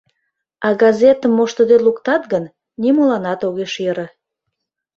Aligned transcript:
А 0.67 0.69
газетым 0.81 1.31
моштыде 1.37 1.77
луктат 1.85 2.23
гын, 2.31 2.45
нимоланат 2.81 3.39
огеш 3.47 3.73
йӧрӧ. 3.83 4.07